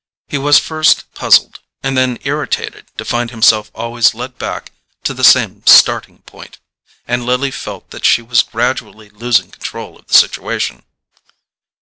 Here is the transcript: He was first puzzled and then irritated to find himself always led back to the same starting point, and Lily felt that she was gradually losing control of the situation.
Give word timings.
He 0.27 0.39
was 0.39 0.57
first 0.57 1.13
puzzled 1.13 1.59
and 1.83 1.95
then 1.95 2.17
irritated 2.23 2.87
to 2.97 3.05
find 3.05 3.29
himself 3.29 3.69
always 3.75 4.15
led 4.15 4.39
back 4.39 4.71
to 5.03 5.13
the 5.13 5.23
same 5.23 5.61
starting 5.67 6.23
point, 6.23 6.57
and 7.07 7.23
Lily 7.23 7.51
felt 7.51 7.91
that 7.91 8.03
she 8.03 8.23
was 8.23 8.41
gradually 8.41 9.09
losing 9.11 9.51
control 9.51 9.99
of 9.99 10.07
the 10.07 10.15
situation. 10.15 10.81